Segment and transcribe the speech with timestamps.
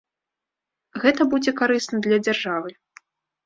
[1.03, 2.69] Гэта будзе карысна для дзяржавы.